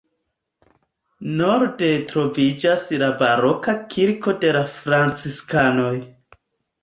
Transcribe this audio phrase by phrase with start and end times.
[1.41, 5.93] Norde troviĝas la baroka kirko de la franciskanoj.